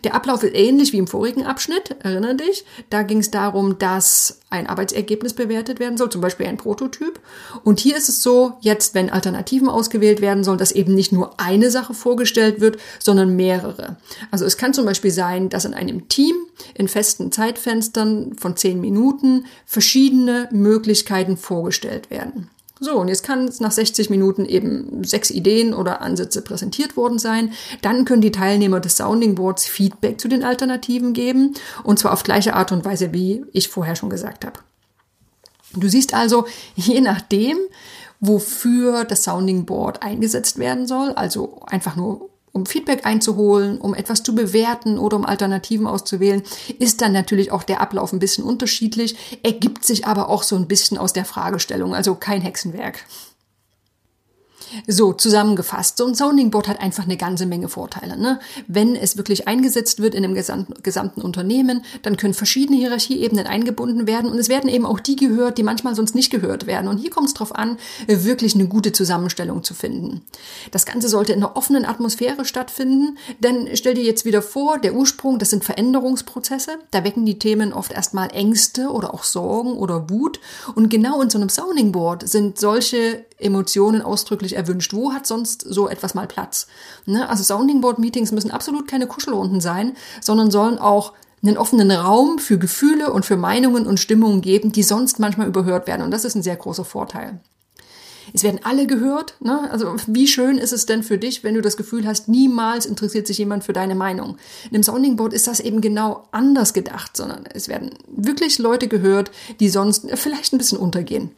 Der 0.02 0.14
Ablauf 0.14 0.42
ist 0.42 0.54
ähnlich 0.54 0.92
wie 0.92 0.98
im 0.98 1.06
vorigen 1.06 1.44
Abschnitt, 1.44 1.96
erinnere 2.00 2.34
dich. 2.36 2.64
Da 2.90 3.02
ging 3.02 3.18
es 3.18 3.30
darum, 3.30 3.78
dass 3.78 4.40
ein 4.50 4.66
Arbeitsergebnis 4.66 5.32
bewertet 5.32 5.80
werden 5.80 5.96
soll, 5.98 6.10
zum 6.10 6.20
Beispiel 6.20 6.46
ein 6.46 6.56
Prototyp. 6.56 7.20
Und 7.64 7.80
hier 7.80 7.96
ist 7.96 8.08
es 8.08 8.22
so, 8.22 8.54
jetzt, 8.60 8.94
wenn 8.94 9.10
Alternativen 9.10 9.68
ausgewählt 9.68 10.20
werden 10.20 10.44
sollen, 10.44 10.58
dass 10.58 10.72
eben 10.72 10.94
nicht 10.94 11.12
nur 11.12 11.40
eine 11.40 11.70
Sache 11.70 11.94
vorgestellt 11.94 12.60
wird, 12.60 12.78
sondern 12.98 13.36
mehrere. 13.36 13.96
Also 14.30 14.44
es 14.44 14.56
kann 14.56 14.74
zum 14.74 14.84
Beispiel 14.84 15.10
sein, 15.10 15.48
dass 15.48 15.64
in 15.64 15.74
einem 15.74 16.08
Team 16.08 16.34
in 16.74 16.88
festen 16.88 17.32
Zeitfenstern 17.32 18.36
von 18.38 18.56
zehn 18.56 18.80
Minuten 18.80 19.46
verschiedene 19.66 20.48
Möglichkeiten 20.52 21.36
vorgestellt 21.36 22.10
werden. 22.10 22.50
So, 22.80 22.98
und 22.98 23.08
jetzt 23.08 23.22
kann 23.22 23.46
es 23.46 23.60
nach 23.60 23.70
60 23.70 24.10
Minuten 24.10 24.44
eben 24.44 25.04
sechs 25.04 25.30
Ideen 25.30 25.74
oder 25.74 26.00
Ansätze 26.00 26.42
präsentiert 26.42 26.96
worden 26.96 27.18
sein. 27.18 27.52
Dann 27.82 28.04
können 28.04 28.20
die 28.20 28.32
Teilnehmer 28.32 28.80
des 28.80 28.96
Sounding 28.96 29.36
Boards 29.36 29.64
Feedback 29.64 30.20
zu 30.20 30.26
den 30.26 30.42
Alternativen 30.42 31.12
geben. 31.12 31.54
Und 31.84 32.00
zwar 32.00 32.12
auf 32.12 32.24
gleiche 32.24 32.54
Art 32.54 32.72
und 32.72 32.84
Weise, 32.84 33.12
wie 33.12 33.44
ich 33.52 33.68
vorher 33.68 33.94
schon 33.94 34.10
gesagt 34.10 34.44
habe. 34.44 34.58
Du 35.76 35.88
siehst 35.88 36.14
also, 36.14 36.46
je 36.74 37.00
nachdem, 37.00 37.58
wofür 38.20 39.04
das 39.04 39.22
Sounding 39.22 39.66
Board 39.66 40.02
eingesetzt 40.02 40.58
werden 40.58 40.86
soll, 40.86 41.12
also 41.12 41.62
einfach 41.66 41.94
nur 41.94 42.30
um 42.54 42.66
Feedback 42.66 43.04
einzuholen, 43.04 43.78
um 43.78 43.94
etwas 43.94 44.22
zu 44.22 44.34
bewerten 44.34 44.96
oder 44.96 45.16
um 45.16 45.26
Alternativen 45.26 45.86
auszuwählen, 45.88 46.42
ist 46.78 47.02
dann 47.02 47.12
natürlich 47.12 47.50
auch 47.50 47.64
der 47.64 47.80
Ablauf 47.80 48.12
ein 48.12 48.20
bisschen 48.20 48.44
unterschiedlich, 48.44 49.16
ergibt 49.42 49.84
sich 49.84 50.06
aber 50.06 50.30
auch 50.30 50.44
so 50.44 50.56
ein 50.56 50.68
bisschen 50.68 50.96
aus 50.96 51.12
der 51.12 51.24
Fragestellung, 51.24 51.94
also 51.94 52.14
kein 52.14 52.40
Hexenwerk. 52.40 53.00
So, 54.86 55.12
zusammengefasst, 55.12 55.98
so 55.98 56.06
ein 56.06 56.14
Sounding 56.14 56.50
Board 56.50 56.68
hat 56.68 56.80
einfach 56.80 57.04
eine 57.04 57.16
ganze 57.16 57.46
Menge 57.46 57.68
Vorteile. 57.68 58.18
Ne? 58.18 58.40
Wenn 58.66 58.96
es 58.96 59.16
wirklich 59.16 59.48
eingesetzt 59.48 60.00
wird 60.00 60.14
in 60.14 60.24
einem 60.24 60.34
gesamten, 60.34 60.74
gesamten 60.82 61.22
Unternehmen, 61.22 61.84
dann 62.02 62.16
können 62.16 62.34
verschiedene 62.34 62.78
Hierarchieebenen 62.78 63.46
eingebunden 63.46 64.06
werden 64.06 64.30
und 64.30 64.38
es 64.38 64.48
werden 64.48 64.68
eben 64.68 64.86
auch 64.86 65.00
die 65.00 65.16
gehört, 65.16 65.58
die 65.58 65.62
manchmal 65.62 65.94
sonst 65.94 66.14
nicht 66.14 66.30
gehört 66.30 66.66
werden. 66.66 66.88
Und 66.88 66.98
hier 66.98 67.10
kommt 67.10 67.28
es 67.28 67.34
darauf 67.34 67.54
an, 67.54 67.78
wirklich 68.06 68.54
eine 68.54 68.66
gute 68.66 68.92
Zusammenstellung 68.92 69.62
zu 69.64 69.74
finden. 69.74 70.22
Das 70.70 70.86
Ganze 70.86 71.08
sollte 71.08 71.32
in 71.32 71.42
einer 71.42 71.56
offenen 71.56 71.84
Atmosphäre 71.84 72.44
stattfinden, 72.44 73.18
denn 73.40 73.68
stell 73.74 73.94
dir 73.94 74.04
jetzt 74.04 74.24
wieder 74.24 74.42
vor, 74.42 74.78
der 74.78 74.94
Ursprung, 74.94 75.38
das 75.38 75.50
sind 75.50 75.64
Veränderungsprozesse, 75.64 76.78
da 76.90 77.04
wecken 77.04 77.26
die 77.26 77.38
Themen 77.38 77.72
oft 77.72 77.92
erstmal 77.92 78.30
Ängste 78.32 78.88
oder 78.88 79.14
auch 79.14 79.24
Sorgen 79.24 79.74
oder 79.74 80.10
Wut 80.10 80.40
und 80.74 80.88
genau 80.88 81.20
in 81.20 81.30
so 81.30 81.38
einem 81.38 81.48
Sounding 81.48 81.92
Board 81.92 82.28
sind 82.28 82.58
solche 82.58 83.24
Emotionen 83.38 84.02
ausdrücklich 84.02 84.56
erwünscht. 84.56 84.92
Wo 84.92 85.12
hat 85.12 85.26
sonst 85.26 85.62
so 85.62 85.88
etwas 85.88 86.14
mal 86.14 86.26
Platz? 86.26 86.66
Ne? 87.06 87.28
Also 87.28 87.42
Sounding 87.42 87.80
Board 87.80 87.98
Meetings 87.98 88.32
müssen 88.32 88.50
absolut 88.50 88.88
keine 88.88 89.06
Kuschelrunden 89.06 89.60
sein, 89.60 89.94
sondern 90.20 90.50
sollen 90.50 90.78
auch 90.78 91.12
einen 91.42 91.58
offenen 91.58 91.90
Raum 91.90 92.38
für 92.38 92.58
Gefühle 92.58 93.12
und 93.12 93.26
für 93.26 93.36
Meinungen 93.36 93.86
und 93.86 94.00
Stimmungen 94.00 94.40
geben, 94.40 94.72
die 94.72 94.82
sonst 94.82 95.18
manchmal 95.18 95.48
überhört 95.48 95.86
werden. 95.86 96.02
Und 96.02 96.10
das 96.10 96.24
ist 96.24 96.34
ein 96.34 96.42
sehr 96.42 96.56
großer 96.56 96.84
Vorteil. 96.84 97.40
Es 98.32 98.42
werden 98.42 98.60
alle 98.62 98.86
gehört. 98.86 99.34
Ne? 99.40 99.70
Also 99.70 99.94
wie 100.06 100.26
schön 100.26 100.56
ist 100.56 100.72
es 100.72 100.86
denn 100.86 101.02
für 101.02 101.18
dich, 101.18 101.44
wenn 101.44 101.54
du 101.54 101.60
das 101.60 101.76
Gefühl 101.76 102.06
hast, 102.06 102.28
niemals 102.28 102.86
interessiert 102.86 103.26
sich 103.26 103.38
jemand 103.38 103.64
für 103.64 103.74
deine 103.74 103.94
Meinung. 103.94 104.38
In 104.70 104.76
einem 104.76 104.82
Sounding 104.82 105.16
Board 105.16 105.34
ist 105.34 105.46
das 105.46 105.60
eben 105.60 105.80
genau 105.80 106.26
anders 106.32 106.72
gedacht, 106.72 107.16
sondern 107.16 107.44
es 107.52 107.68
werden 107.68 107.90
wirklich 108.08 108.58
Leute 108.58 108.88
gehört, 108.88 109.30
die 109.60 109.68
sonst 109.68 110.06
vielleicht 110.14 110.52
ein 110.52 110.58
bisschen 110.58 110.78
untergehen. 110.78 111.30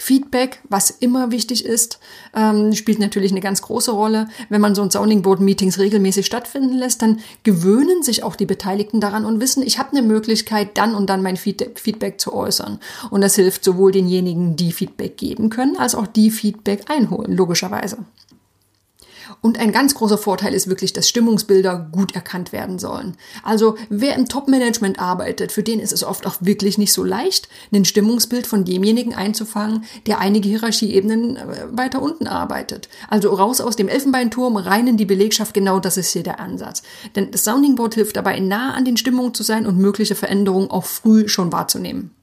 Feedback, 0.00 0.60
was 0.70 0.88
immer 0.88 1.30
wichtig 1.30 1.62
ist, 1.62 1.98
ähm, 2.34 2.72
spielt 2.72 3.00
natürlich 3.00 3.32
eine 3.32 3.42
ganz 3.42 3.60
große 3.60 3.90
Rolle. 3.90 4.28
Wenn 4.48 4.62
man 4.62 4.74
so 4.74 4.80
ein 4.80 4.90
Sounding 4.90 5.20
Board 5.20 5.40
Meetings 5.40 5.78
regelmäßig 5.78 6.24
stattfinden 6.24 6.78
lässt, 6.78 7.02
dann 7.02 7.20
gewöhnen 7.42 8.02
sich 8.02 8.22
auch 8.22 8.34
die 8.34 8.46
Beteiligten 8.46 9.02
daran 9.02 9.26
und 9.26 9.40
wissen, 9.40 9.62
ich 9.62 9.78
habe 9.78 9.90
eine 9.90 10.00
Möglichkeit, 10.00 10.78
dann 10.78 10.94
und 10.94 11.10
dann 11.10 11.22
mein 11.22 11.36
Feedback 11.36 12.18
zu 12.18 12.32
äußern. 12.32 12.80
Und 13.10 13.20
das 13.20 13.34
hilft 13.34 13.62
sowohl 13.62 13.92
denjenigen, 13.92 14.56
die 14.56 14.72
Feedback 14.72 15.18
geben 15.18 15.50
können, 15.50 15.76
als 15.76 15.94
auch 15.94 16.06
die 16.06 16.30
Feedback 16.30 16.90
einholen, 16.90 17.36
logischerweise. 17.36 17.98
Und 19.40 19.58
ein 19.58 19.72
ganz 19.72 19.94
großer 19.94 20.18
Vorteil 20.18 20.54
ist 20.54 20.68
wirklich, 20.68 20.92
dass 20.92 21.08
Stimmungsbilder 21.08 21.88
gut 21.92 22.14
erkannt 22.14 22.52
werden 22.52 22.78
sollen. 22.78 23.16
Also 23.42 23.76
wer 23.88 24.14
im 24.16 24.28
Top-Management 24.28 24.98
arbeitet, 24.98 25.52
für 25.52 25.62
den 25.62 25.80
ist 25.80 25.92
es 25.92 26.04
oft 26.04 26.26
auch 26.26 26.36
wirklich 26.40 26.78
nicht 26.78 26.92
so 26.92 27.04
leicht, 27.04 27.48
ein 27.72 27.84
Stimmungsbild 27.84 28.46
von 28.46 28.64
demjenigen 28.64 29.14
einzufangen, 29.14 29.84
der 30.06 30.18
einige 30.18 30.48
Hierarchieebenen 30.48 31.36
äh, 31.36 31.66
weiter 31.70 32.02
unten 32.02 32.26
arbeitet. 32.26 32.88
Also 33.08 33.34
raus 33.34 33.60
aus 33.60 33.76
dem 33.76 33.88
Elfenbeinturm, 33.88 34.56
rein 34.56 34.86
in 34.86 34.96
die 34.96 35.04
Belegschaft, 35.04 35.54
genau 35.54 35.80
das 35.80 35.96
ist 35.96 36.12
hier 36.12 36.22
der 36.22 36.40
Ansatz. 36.40 36.82
Denn 37.16 37.30
das 37.30 37.44
Sounding 37.44 37.74
Board 37.74 37.94
hilft 37.94 38.16
dabei, 38.16 38.38
nah 38.40 38.74
an 38.74 38.84
den 38.84 38.96
Stimmungen 38.96 39.34
zu 39.34 39.42
sein 39.42 39.66
und 39.66 39.78
mögliche 39.78 40.14
Veränderungen 40.14 40.70
auch 40.70 40.84
früh 40.84 41.28
schon 41.28 41.52
wahrzunehmen. 41.52 42.14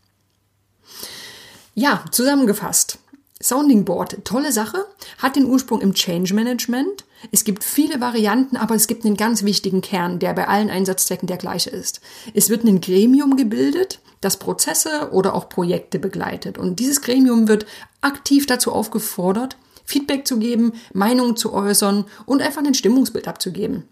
Ja, 1.74 2.04
zusammengefasst. 2.10 2.98
Sounding 3.41 3.86
Board, 3.86 4.25
tolle 4.25 4.51
Sache, 4.51 4.86
hat 5.20 5.36
den 5.36 5.46
Ursprung 5.46 5.82
im 5.82 5.94
Change 5.94 6.34
Management, 6.34 7.06
Es 7.32 7.44
gibt 7.44 7.63
viele 7.63 8.00
Varianten, 8.00 8.58
aber 8.58 8.75
es 8.75 8.88
gibt 8.88 9.06
einen 9.06 9.17
ganz 9.17 9.44
wichtigen 9.44 9.82
Kern, 9.82 10.20
der 10.20 10.34
bei 10.34 10.48
allen 10.48 10.70
Einsatzzwecken 10.70 11.27
der 11.27 11.38
gleiche 11.38 11.70
ist. 11.70 12.01
Es 12.34 12.50
wird 12.50 12.63
ein 12.63 12.82
Gremium 12.82 13.36
gebildet, 13.36 14.00
das 14.22 14.38
Prozesse 14.38 15.10
oder 15.12 15.34
auch 15.34 15.50
Projekte 15.50 16.00
begleitet. 16.00 16.58
Und 16.58 16.79
dieses 16.79 17.01
Gremium 17.01 17.48
wird 17.48 17.65
aktiv 18.01 18.46
dazu 18.46 18.72
aufgefordert, 18.72 19.58
Feedback 19.86 20.27
zu 20.27 20.38
geben, 20.38 20.74
Meinungen 20.94 21.38
zu 21.38 21.53
äußern 21.53 22.06
und 22.25 22.41
einfach 22.41 22.63
ein 22.63 22.74
Stimmungsbild 22.74 23.27
abzugeben. 23.27 23.88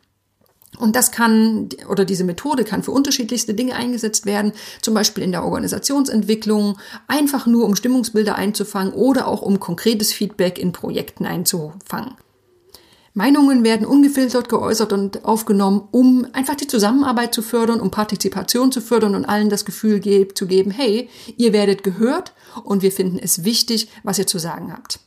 Und 0.77 0.95
das 0.95 1.11
kann, 1.11 1.69
oder 1.89 2.05
diese 2.05 2.23
Methode 2.23 2.63
kann 2.63 2.83
für 2.83 2.91
unterschiedlichste 2.91 3.53
Dinge 3.53 3.75
eingesetzt 3.75 4.25
werden, 4.25 4.51
zum 4.81 4.93
Beispiel 4.93 5.23
in 5.23 5.31
der 5.31 5.43
Organisationsentwicklung, 5.43 6.77
einfach 7.07 7.45
nur 7.45 7.65
um 7.65 7.75
Stimmungsbilder 7.75 8.35
einzufangen 8.35 8.93
oder 8.93 9.27
auch 9.27 9.41
um 9.41 9.59
konkretes 9.59 10.13
Feedback 10.13 10.57
in 10.57 10.71
Projekten 10.71 11.25
einzufangen. 11.25 12.15
Meinungen 13.17 13.63
werden 13.63 13.87
ungefiltert 13.87 14.49
geäußert 14.49 14.91
und 14.91 15.23
aufgenommen, 15.23 15.87
um 15.91 16.27
einfach 16.33 16.55
die 16.55 16.67
Zusammenarbeit 16.67 17.33
zu 17.33 17.41
fördern, 17.41 17.79
um 17.79 17.89
Partizipation 17.89 18.73
zu 18.73 18.81
fördern 18.81 19.15
und 19.15 19.23
allen 19.23 19.49
das 19.49 19.63
Gefühl 19.63 20.01
zu 20.33 20.47
geben, 20.47 20.69
hey, 20.69 21.09
ihr 21.37 21.53
werdet 21.53 21.81
gehört 21.83 22.33
und 22.65 22.81
wir 22.81 22.91
finden 22.91 23.17
es 23.17 23.45
wichtig, 23.45 23.87
was 24.03 24.19
ihr 24.19 24.27
zu 24.27 24.37
sagen 24.37 24.73
habt. 24.73 24.99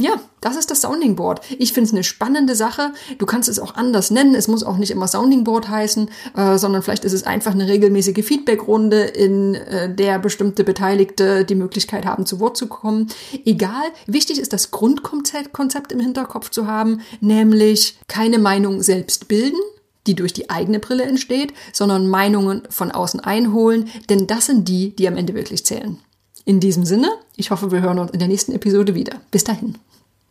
Ja, 0.00 0.18
das 0.40 0.56
ist 0.56 0.70
das 0.70 0.80
Sounding 0.80 1.14
Board. 1.14 1.42
Ich 1.58 1.74
finde 1.74 1.88
es 1.88 1.92
eine 1.92 2.04
spannende 2.04 2.54
Sache. 2.54 2.92
Du 3.18 3.26
kannst 3.26 3.50
es 3.50 3.58
auch 3.58 3.74
anders 3.74 4.10
nennen. 4.10 4.34
Es 4.34 4.48
muss 4.48 4.64
auch 4.64 4.78
nicht 4.78 4.90
immer 4.90 5.06
Sounding 5.06 5.44
Board 5.44 5.68
heißen, 5.68 6.08
äh, 6.34 6.56
sondern 6.56 6.80
vielleicht 6.80 7.04
ist 7.04 7.12
es 7.12 7.24
einfach 7.24 7.52
eine 7.52 7.68
regelmäßige 7.68 8.24
Feedbackrunde, 8.24 9.02
in 9.02 9.56
äh, 9.56 9.94
der 9.94 10.18
bestimmte 10.18 10.64
Beteiligte 10.64 11.44
die 11.44 11.54
Möglichkeit 11.54 12.06
haben, 12.06 12.24
zu 12.24 12.40
Wort 12.40 12.56
zu 12.56 12.66
kommen. 12.66 13.08
Egal. 13.44 13.90
Wichtig 14.06 14.40
ist 14.40 14.54
das 14.54 14.70
Grundkonzept 14.70 15.92
im 15.92 16.00
Hinterkopf 16.00 16.48
zu 16.48 16.66
haben, 16.66 17.02
nämlich 17.20 17.98
keine 18.08 18.38
Meinung 18.38 18.82
selbst 18.82 19.28
bilden, 19.28 19.60
die 20.06 20.14
durch 20.14 20.32
die 20.32 20.48
eigene 20.48 20.78
Brille 20.78 21.02
entsteht, 21.02 21.52
sondern 21.74 22.08
Meinungen 22.08 22.62
von 22.70 22.90
außen 22.90 23.20
einholen, 23.20 23.90
denn 24.08 24.26
das 24.26 24.46
sind 24.46 24.66
die, 24.66 24.96
die 24.96 25.06
am 25.08 25.18
Ende 25.18 25.34
wirklich 25.34 25.66
zählen. 25.66 25.98
In 26.46 26.58
diesem 26.58 26.86
Sinne, 26.86 27.10
ich 27.36 27.50
hoffe, 27.50 27.70
wir 27.70 27.82
hören 27.82 27.98
uns 27.98 28.12
in 28.12 28.18
der 28.18 28.28
nächsten 28.28 28.52
Episode 28.52 28.94
wieder. 28.94 29.20
Bis 29.30 29.44
dahin. 29.44 29.76